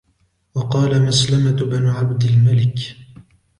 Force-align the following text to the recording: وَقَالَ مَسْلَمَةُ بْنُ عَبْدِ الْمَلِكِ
وَقَالَ 0.55 1.01
مَسْلَمَةُ 1.05 1.51
بْنُ 1.65 1.87
عَبْدِ 1.87 2.23
الْمَلِكِ 2.23 2.97